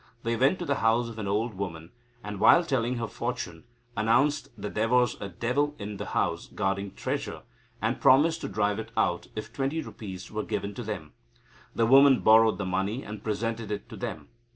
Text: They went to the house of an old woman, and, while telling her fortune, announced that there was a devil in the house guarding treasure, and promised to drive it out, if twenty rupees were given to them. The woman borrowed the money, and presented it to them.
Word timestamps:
They 0.23 0.35
went 0.35 0.57
to 0.57 0.65
the 0.65 0.77
house 0.81 1.09
of 1.09 1.19
an 1.19 1.27
old 1.27 1.53
woman, 1.53 1.91
and, 2.23 2.39
while 2.39 2.63
telling 2.63 2.95
her 2.95 3.05
fortune, 3.07 3.65
announced 3.95 4.49
that 4.59 4.73
there 4.73 4.89
was 4.89 5.15
a 5.21 5.29
devil 5.29 5.75
in 5.77 5.97
the 5.97 6.07
house 6.07 6.47
guarding 6.47 6.95
treasure, 6.95 7.43
and 7.83 8.01
promised 8.01 8.41
to 8.41 8.47
drive 8.49 8.79
it 8.79 8.89
out, 8.97 9.27
if 9.35 9.53
twenty 9.53 9.79
rupees 9.79 10.31
were 10.31 10.41
given 10.41 10.73
to 10.73 10.81
them. 10.81 11.13
The 11.75 11.85
woman 11.85 12.21
borrowed 12.21 12.57
the 12.57 12.65
money, 12.65 13.03
and 13.03 13.23
presented 13.23 13.69
it 13.69 13.87
to 13.89 13.95
them. 13.95 14.29